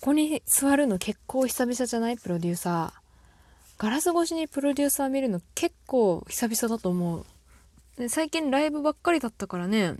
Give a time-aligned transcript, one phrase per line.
[0.00, 2.16] こに座るの結構久々じゃない？
[2.16, 3.00] プロデューサー。
[3.78, 7.24] ガラス越しにプロデューサー見るの結構久々だと思
[7.98, 8.08] う。
[8.08, 9.96] 最近ライブばっかりだったからね、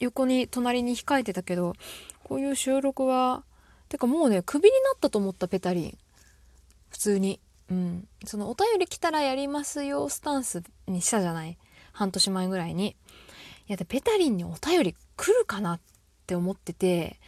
[0.00, 1.74] 横に隣に控えてたけど、
[2.22, 3.44] こういう収録は、
[3.88, 5.98] てかもうね、クビになったと思ったペタリン。
[6.88, 7.40] 普通に。
[7.70, 8.08] うん。
[8.24, 11.58] そのお便り来たらやりますよスタンスにしたじゃない？
[11.92, 12.96] 半年前ぐらいに。
[13.68, 15.80] いや、ペタリンにお便り来るかなっ
[16.26, 17.18] て思ってて、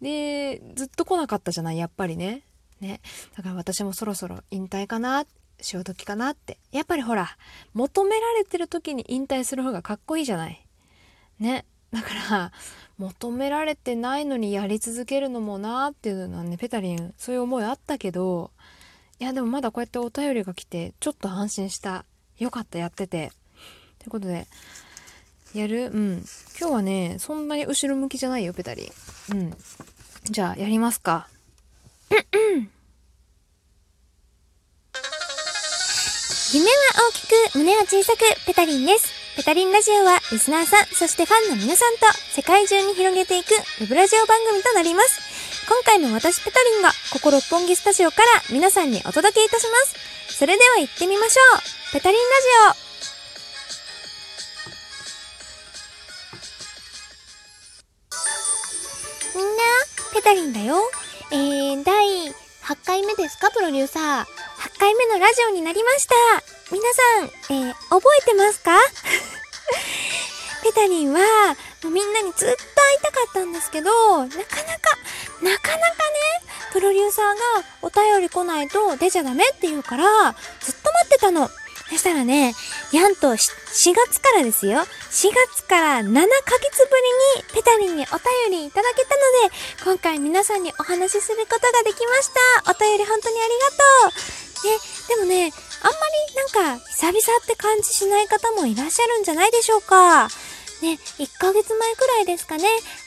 [0.00, 2.42] で、ずっと来なかったじゃない、やっぱりね。
[2.80, 3.00] ね。
[3.36, 5.24] だから私もそろそろ引退かな、
[5.60, 6.58] 潮時かなって。
[6.72, 7.36] やっぱりほら、
[7.72, 10.66] 求められてる時に引退する方がかっこいいじゃない。
[11.38, 11.64] ね。
[11.92, 12.52] だから、
[12.98, 18.50] 求められてないのにやり続けるのもなっていうのはね、ペタリン、そういう思いあったけど、
[19.18, 22.04] いや、でもまだこうやってお便りが来て、ちょっと安心した。
[22.38, 23.32] よかった、やってて。
[23.98, 24.46] ということで、
[25.54, 25.86] やる？
[25.86, 26.24] うん。
[26.58, 28.92] 今日はね、そんなに後ろ向きじゃないよ、ペタリ
[29.32, 29.36] ン。
[29.36, 29.56] うん。
[30.30, 31.26] じゃあ、やりますか。
[36.52, 36.70] 夢は
[37.10, 39.08] 大きく、胸は小さく、ペタリンです。
[39.36, 45.20] ペタリンラジオは、リスナーさん、そしてファンの皆さんと、世界中に広げていく、ウェブラジオ番組となります。
[45.68, 49.76] 今回も私ペタリンが、ここ六本木スタジオから皆さんにお届けいたしま
[50.30, 50.36] す。
[50.38, 51.60] それでは行ってみましょう。
[51.92, 52.26] ペタリンラ
[52.72, 52.78] ジ
[59.34, 59.62] オみんな、
[60.16, 60.76] ペタリンだよ。
[61.30, 62.32] えー、第8
[62.86, 64.24] 回目ですか、プロデューサー。
[64.24, 64.26] 8
[64.80, 66.14] 回目のラジオになりました。
[66.72, 68.80] 皆さん、えー、覚えてますか？
[70.64, 73.90] ペタリンは、もうみんなにずっと会いたかったんですけど、
[74.24, 74.46] なかなか、
[75.42, 75.78] なかなかね、
[76.72, 77.42] プロデューサーが
[77.82, 81.50] お便り来ないと出ちゃダメって言うから、ずっと待ってたの。
[81.88, 82.54] そしたらね、
[82.92, 83.38] やんと4
[83.94, 84.80] 月からですよ。
[84.80, 86.96] 4月から7ヶ月ぶ
[87.38, 88.18] りにペタリンにお
[88.50, 89.54] 便りいただけたので、
[89.84, 92.30] 今回皆さんにお話しすることができまし
[92.64, 92.70] た。
[92.70, 94.36] お便り本当にありがとう。
[94.66, 94.78] ね、
[95.08, 95.98] でもね、あんま
[96.58, 100.28] りなんか久々って感じしない方もいらっしゃるんじゃないでしょうか。
[100.82, 102.64] ね、1ヶ月前くらいですかね、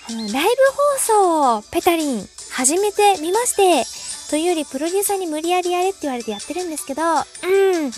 [0.09, 3.86] あの、ライブ放送をペタリン始めてみまして、
[4.30, 7.92] というよりプロデューサーに無理やりやれって言われてやってるんですけど、うん。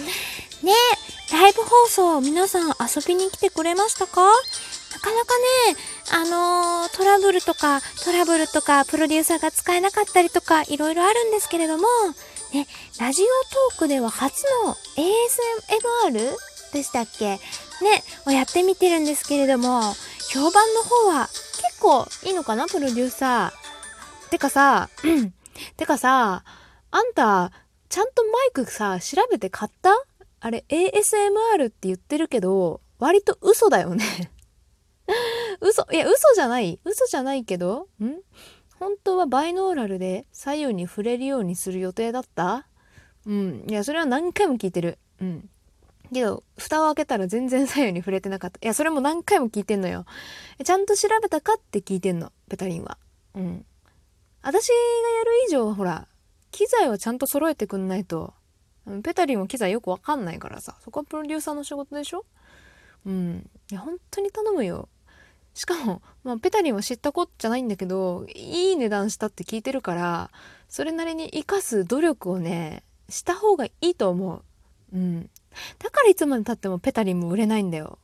[0.63, 0.73] ね、
[1.31, 4.21] ライブ放送皆さん遊びに来てくれましたか？
[4.21, 5.37] なかなか
[5.69, 5.77] ね、
[6.11, 6.25] あ
[6.83, 11.87] のー、トラブルとか、トラブルとか、プロデューサーが使えなかったりとか、いろいろあるんですけれども、
[12.53, 12.67] ね、
[12.99, 13.25] ラジオ
[13.71, 14.75] トークでは初の
[16.11, 16.35] ASMR
[16.73, 17.39] でしたっけ？
[17.81, 19.81] ね、をやってみてるんですけれども、
[20.31, 22.67] 評判の方は結構いいのかな？
[22.67, 24.29] プロデューサー。
[24.29, 24.89] てかさ、
[25.77, 26.43] てかさ、
[26.91, 27.51] あんた、
[27.89, 29.91] ちゃんとマイクさ、調べて買った？
[30.41, 34.03] あれ、ASMR って言ってるけど、割と嘘だよね
[35.61, 38.15] 嘘、いや、嘘じゃない嘘じゃないけど、ん？
[38.79, 42.67] 本当はバイノーラルで左右に触れるようにする予定だった？
[43.27, 43.65] うん。
[43.69, 44.97] いや、それは何回も聞いてる。
[45.21, 45.49] うん。
[46.11, 48.57] けど、蓋を開けたら全然左右に触れてなかった。
[48.61, 50.05] いや、それも何回も聞いてんのよ。
[50.63, 52.97] ちゃんと調べたかって聞いてんの、ペタリンは。
[53.35, 53.65] うん。
[54.41, 56.07] 私がやる以上、ほら、
[56.49, 58.33] 機材はちゃんと揃えてくんないと、
[59.03, 62.25] ペタリンは機材よくわかんないからさ、そこはプロデューサーの仕事でしょ？
[63.05, 63.49] うん。
[63.71, 64.89] いや、本当に頼むよ。
[65.53, 70.31] しかも、まあ、ペタリンは知ったこっちゃないんだけど、いい値段したって聞いてるから、
[70.69, 74.43] それなりに活かす努力をね、した方がいいと思う。
[74.93, 75.29] うん。
[75.79, 77.99] だからいつまで経ってもペタリンも売れないんだよ。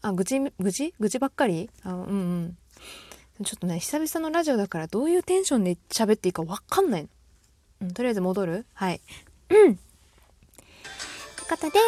[0.00, 0.94] あ、愚痴、愚痴？
[0.98, 1.68] 愚痴ばっかり？
[1.82, 3.44] あ、うんうん。
[3.44, 7.08] ちょっとね、久々のラジオだからどういうテンションで喋っていいかわかんないの。
[7.82, 8.66] うん、とりあえず戻る？
[8.72, 9.00] はい。
[9.50, 9.78] うん。
[10.78, 11.78] ってことで、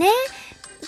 [0.00, 0.08] ね、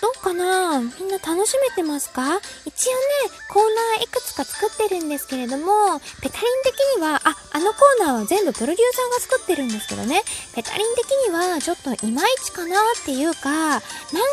[0.00, 0.80] どうかな？
[0.80, 2.40] みんな楽しめてますか？
[2.64, 3.00] 一応ね、
[3.48, 3.62] コー
[3.96, 10.22] ナーいくつか作ってるんですけれども、ペタリン的には、あ、あのコーナーは全部プロデューサーが作ってるんですけどね、
[10.54, 13.80] ペタリン的にはちょっといまいちかなっていうか、なん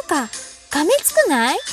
[0.07, 0.29] か、
[0.71, 1.59] がめつくない？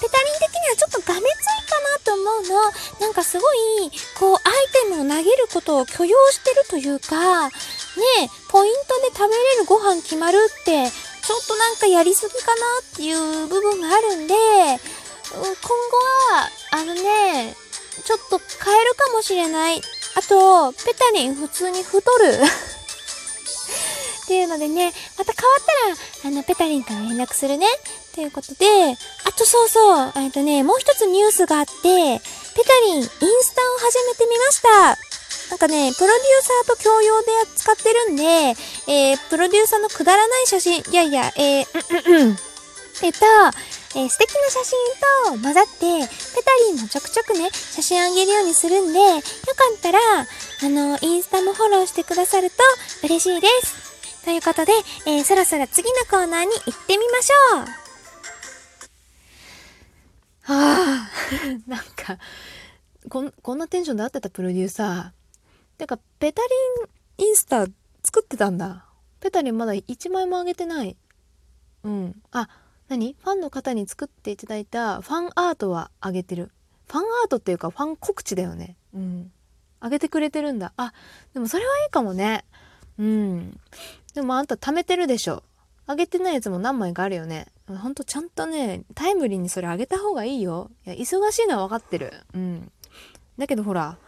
[0.00, 1.26] ペタリン的にはちょっとがめつい
[1.70, 2.72] かなと思うの。
[3.00, 4.42] なんかすごい、こう、アイ
[4.90, 7.50] テムを投げることを許容してるというか、
[7.96, 15.46] ねポイントで食べれるご飯決まるって、ちょっとなんかやりすぎかなっていう部分があるんで、今後
[16.32, 17.54] は、あのね、
[18.04, 19.82] ちょっと変えるかもしれない。
[20.14, 22.40] あと、ペタリン普通に太る。
[24.24, 25.64] っていうのでね、また変わっ
[26.22, 27.66] たら、あの、ペタリンから連絡するね。
[28.14, 28.64] ということで、
[29.24, 33.20] あとそうそう、えっとね、もう一つニュースがあって、ペタリン、インス
[33.54, 34.98] タを始めてみました。
[35.50, 41.66] なんかね、プロデューサーと共用で使ってるんで、えー、プロデューサーのくだらない写真、いやいや、えー、
[42.08, 42.36] うんうんうん。
[43.02, 43.18] えっと、
[43.94, 49.22] えー、素敵な写真と混ざって、ペタリンもちょくちょくね、写真あげるようにするんで、よか
[49.76, 52.56] ったら、あの、インスタもフォローしてくださると
[53.04, 54.24] 嬉しいです。
[54.24, 54.72] ということで、
[55.06, 57.86] えー、そろそろ次のコーナーに行ってみましょう。
[60.46, 61.10] はあ
[61.66, 62.18] なんか
[63.08, 65.25] こんこんなテンションで会ってたプロデューサー
[65.78, 66.42] てかペタ
[67.18, 67.66] リンインスタ
[68.02, 68.86] 作ってたんだ。
[69.20, 70.96] ペタリンまだ1枚もあげてない。
[71.82, 72.22] うん。
[72.32, 72.48] あ
[72.88, 73.16] 何？
[73.22, 76.50] ファンの方に作っていただいたファンアートはあげてる。
[76.86, 78.76] ファンアートっていうかファン告知だよね。
[78.94, 79.32] うん。
[79.80, 80.72] あげてくれてるんだ。
[80.76, 80.92] あ
[81.34, 82.44] でもそれはいいかもね。
[82.98, 83.60] うん。
[84.14, 85.42] でもあんた貯めてるでしょ。
[85.86, 87.46] あげてないやつも何枚かあるよね。
[87.68, 90.70] ほんとちゃんとね、タイムリーにそれあげた方がいいよ。
[90.86, 92.12] いや、忙しいのは分かってる。
[92.34, 92.72] うん。
[93.38, 93.98] だけどほら、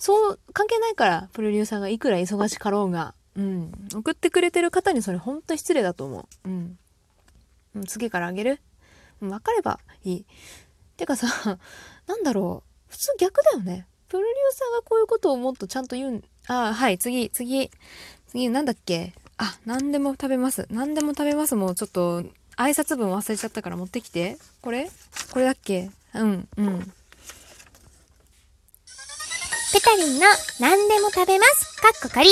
[0.00, 3.14] そう、関係ないから、プロデューサーがいくら忙しかろうが。
[3.36, 3.70] うん。
[3.94, 6.48] 送ってくれてる方にそれほんと失礼だと思う。
[6.48, 6.78] うん。
[7.76, 8.60] うん次からあげる
[9.20, 10.24] うん分かればいい。
[10.96, 11.28] てかさ、
[12.08, 12.90] なんだろう。
[12.90, 13.86] 普通逆だよね。
[14.08, 17.70] プロデューサーがこういうことをもっとちゃんと言うん、あ、はい、次、次、
[18.26, 20.66] 次、なんだっけあ、何でも食べます。
[20.70, 21.54] 何でも食べます。
[21.54, 22.22] もうちょっと、
[22.56, 24.36] 挨拶文忘れちゃったから持ってきて。
[24.62, 24.90] これ？
[25.32, 25.90] これだっけ？
[26.14, 26.92] うん、うん。
[29.72, 30.26] ペタリンの
[30.58, 31.76] 何でも食べます。
[31.80, 32.30] かっこかり。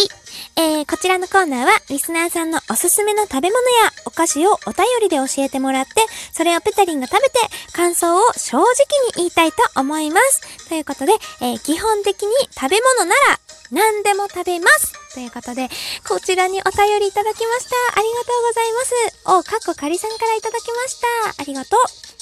[0.57, 7.39] えー、こちらのコーナーは、リスナーさんのおすすめの食べ物やお菓子をお便りで教えてもらって、それをペタリンが食べて、
[7.73, 8.65] 感想を正直
[9.07, 10.69] に言いたいと思います。
[10.69, 13.39] ということで、えー、基本的に食べ物なら、
[13.71, 14.93] 何でも食べます。
[15.15, 15.69] ということで、
[16.09, 18.01] こちらにお便りいただきました。
[18.01, 18.95] ありがとうございます。
[19.27, 21.01] お、かっこかりさんからいただきまし
[21.37, 21.43] た。
[21.43, 21.81] ありがとう。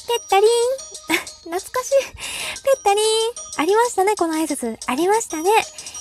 [0.09, 0.96] ペッタリン。
[1.07, 1.93] 懐かしい。
[2.65, 3.05] ペッタリン。
[3.59, 4.77] ありましたね、この挨拶。
[4.87, 5.51] ありましたね。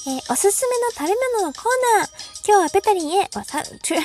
[0.08, 1.64] えーおすすめの食べ物のコー
[2.00, 2.10] ナー。
[2.48, 3.98] 今日はペタリンへ、わさ、ちゅ、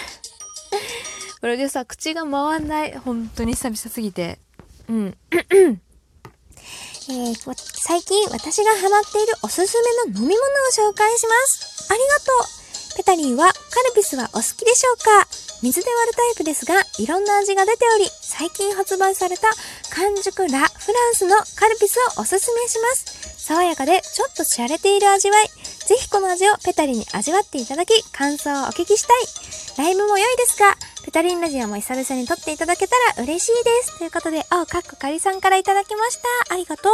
[1.40, 2.96] プロデューサー、口が回んない。
[2.96, 4.38] 本当に久々すぎて。
[4.88, 5.16] うん。
[5.32, 11.92] えーわ最近私がハマっているおすすめの飲み物を紹介します。
[11.92, 12.32] ありがと
[12.94, 12.96] う。
[12.96, 15.26] ペタリンはカルピスはお好きでしょうか？
[15.62, 19.48] 水で割るタイプですが、いろんな味が出ており、最近発売された
[19.90, 23.44] 完熟ラ・フランスのカルピスをおすすめします。
[23.44, 25.46] 爽やかでちょっと洒落ている味わい。
[25.86, 29.84] ぜひこの味をペタリに味わっていただき、感想をお聞きしたい。
[29.84, 33.98] ライブも良いですが、ペタリンラジオも久々に撮っていただけたら嬉しいです。
[33.98, 36.54] ということで、おかっこかりさんからいただきました。
[36.54, 36.88] ありがと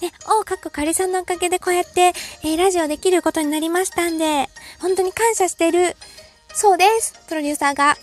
[0.00, 0.04] う。
[0.04, 2.12] ね、おかっこかりさんのおかげでこうやって、
[2.42, 4.50] えーラジオできることになりましたんで、
[4.80, 5.96] 本当に感謝してる。
[6.52, 7.14] そうです。
[7.28, 7.96] プロデューサーが。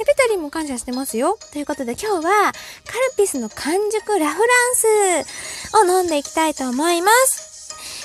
[0.00, 1.38] えペタリンも感謝してますよ。
[1.52, 7.48] ということで今日は、カルピスの完熟ラ・フランスを飲んでいきたいと思います。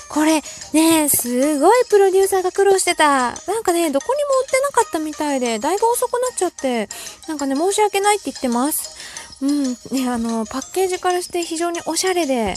[0.10, 0.44] これ、
[0.74, 3.32] ねすごいプロデューサーが苦労してた。
[3.32, 6.88] なんかね、どこにも売ってなかったみたいで、だいぶ遅くなっちゃって、
[7.28, 8.96] なんかね、申し訳ないって言ってます。
[9.42, 12.56] うん、ね、あの、パッケージからして非常におしゃれで、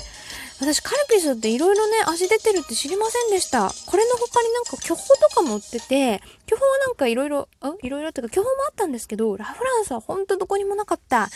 [0.59, 3.71] 私カルピスって色々ね、味出てるって知りませんでした。
[3.87, 11.29] これの他になんか巨峰とかも売ってて、巨峰はなんか色々、あ色々っていうか巨峰もあったんですけど、ラ・フランスはほんとどこにもなかった。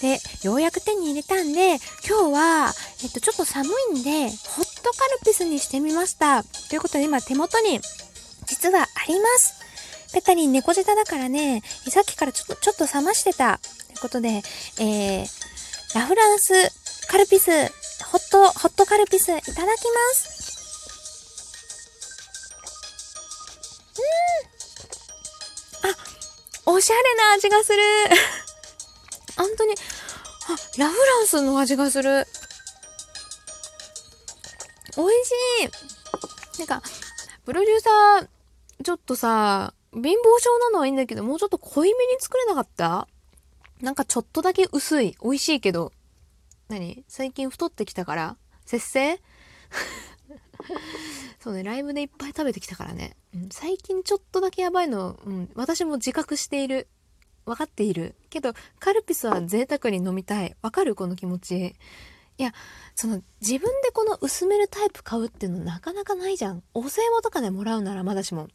[0.00, 1.76] で、ようやく手に入れたんで、
[2.06, 2.72] 今日は、
[3.04, 6.42] えっと、ちょっと寒いんで、ホットカルピスにしてみました。
[6.42, 7.80] ということで今手元に、
[8.46, 9.54] 実はあります。
[10.12, 13.58] ペタリン猫舌だからね、さっきからちょっと、ちょっと冷ましてた。
[13.58, 14.42] ということで、
[14.80, 15.26] えー、
[15.94, 16.52] ラ・フランス
[17.08, 17.50] カルピス、
[18.10, 19.66] ホット、ホットカルピス、いただきま
[20.14, 20.34] す。
[25.82, 25.90] うん。
[25.90, 25.96] あ、
[26.66, 27.82] おしゃれな味がする。
[29.36, 29.76] 本当に、あ、
[30.78, 32.26] ラ・フランスの味がする。
[34.96, 35.32] 美味し
[36.56, 36.58] い。
[36.60, 36.82] なんか、
[37.44, 38.28] プロデューサー、
[38.84, 40.06] ちょっとさ、貧乏
[40.40, 43.08] 症なのはいいんだけど、もうちょっと濃いめに作れなかった？
[43.80, 45.16] なんかちょっとだけ薄い。
[45.22, 45.92] 美味しいけど。
[46.68, 47.04] 何？
[47.08, 48.36] 最近太ってきたから？
[48.64, 49.20] 節制？
[51.40, 53.16] そうね、ライブでいっぱい食べてきたからね。
[53.34, 56.88] うん、最近ちょっとだけやばいの、うん、私も自覚している。
[57.44, 58.14] 分かっている。
[58.30, 60.56] けど、カルピスは贅沢に飲みたい。
[60.62, 60.94] わかる？
[60.94, 61.76] この気持ち。
[62.38, 62.52] いや、
[62.94, 66.62] その、自分でこの薄めるタイプ買うっていうのなかなかないじゃん。
[66.72, 68.48] お歳暮とかでもらうならまだしも。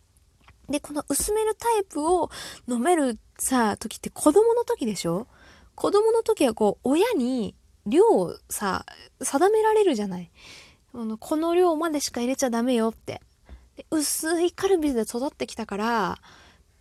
[0.67, 2.31] で、この薄めるタイプを
[2.67, 5.27] 飲めるさ、時って子供の時でしょ？
[5.75, 7.53] 子供の時はこう、親に
[7.89, 8.85] 量をさ、
[9.21, 10.31] 定められるじゃない。
[10.93, 13.21] あのこの量までしか入れちゃダメよって。
[13.91, 16.19] 薄いカルピスで育ってきたから、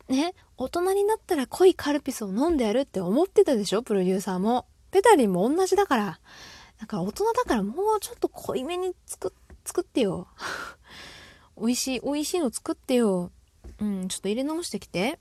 [0.09, 3.83] ね、大人になったら濃いカルピスを飲んでやるって思ってたでしょ？
[3.83, 4.67] プロデューサーも。
[4.91, 6.21] ペタリンも同じだから。
[6.81, 9.33] だから大人だからもうちょっと濃いめに作
[9.65, 10.29] 作ってよ。
[11.59, 13.31] 美味しい、美味しいの作ってよ。
[13.81, 15.19] うん、ちょっと入れ直してきて。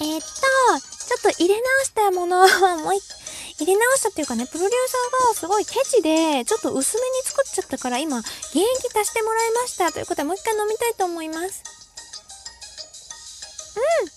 [0.00, 3.00] えーっと、ちょっと入れ直したものをもうい
[3.58, 8.64] 入れ直したっていうかね、プロデューサーがすごいケチで、ちょっと薄めに作っちゃったから、今、原液
[8.94, 9.90] 足してもらいました。
[9.90, 11.62] ということで、もう一回飲みたいと思います。
[13.76, 14.08] うん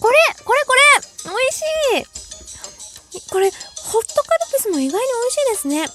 [0.00, 0.80] これこれこれ
[1.24, 1.60] 美味し
[3.18, 5.88] いこれ、ホットカルピスも意外に美味しいですね。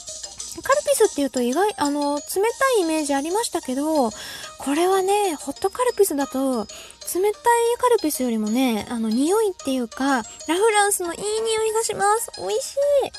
[0.61, 2.39] カルピスっていうと意外、あの、冷た
[2.79, 6.67] いイメージありましたけど、これはね、ホットカルピスだと、
[7.13, 7.41] 冷たい
[7.77, 10.23] カルピスよりもね、あの、匂いっていうか、ラ
[10.55, 12.31] フランスのいい匂いがします。
[12.37, 13.11] 美味しい。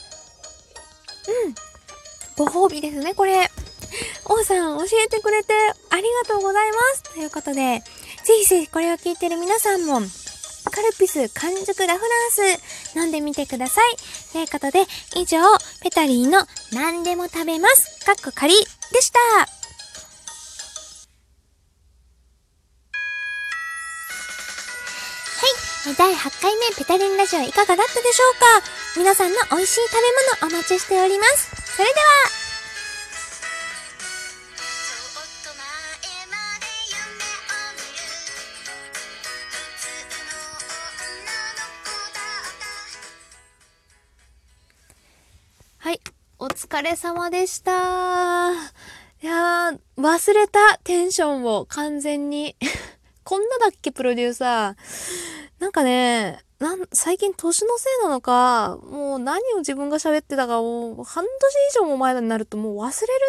[1.46, 1.54] うん。
[2.36, 3.50] ご褒美ですね、これ。
[4.26, 5.54] 王さん、教えてくれて
[5.90, 7.02] ありがとうございます。
[7.14, 7.82] ということで、
[8.24, 10.00] ぜひぜひこれを聞いてる皆さんも、
[10.70, 13.96] カルピス完熟ラフランス飲んでみてください。
[14.32, 15.38] ということで、以上、
[15.80, 18.04] ペタリーの何でも食べます。
[18.04, 19.55] かっこ仮でした。
[25.36, 25.42] は
[25.92, 25.94] い。
[25.96, 28.66] 第8回目ペタリンラジオいかがだったでしょうか？
[28.96, 29.98] 皆さんの美味しい食べ
[30.48, 31.76] 物お待ちしております。
[31.76, 32.06] それでは、
[45.78, 46.00] はい。
[46.38, 48.52] お疲れ様でした。
[49.22, 52.56] いやー、忘れたテンションを完全に。
[53.26, 55.60] こんなだっけ、プロデューサー。
[55.60, 63.20] なんかね、なん、最近年のせいなのか、もう何を自分が喋ってたかを半年以上も前になるともう忘れる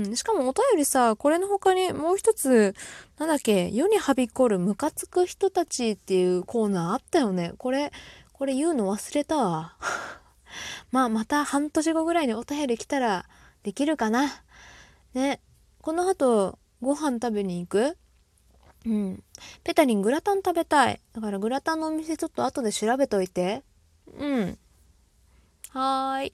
[0.00, 0.06] ね。
[0.08, 0.16] うん。
[0.16, 2.74] しかもお便りさ、これの他にもう一つ、
[3.18, 7.52] なんだっけ、世にはびこるムカつく人たちっていうコーナーあったよね。
[7.58, 7.92] これ、
[8.32, 9.76] これ言うの忘れたわ。
[10.92, 13.26] まあ、また半年後ぐらいにお便り来たら
[13.64, 14.42] できるかな。
[15.12, 15.42] ね。
[15.82, 17.98] この後、ご飯食べに行く？
[18.86, 19.22] うん。
[19.64, 21.00] ペタリングラタン食べたい。
[21.12, 23.62] だからグラタンのお店ちょっと後で調べといて。
[24.18, 24.58] うん。
[25.70, 26.32] はーい。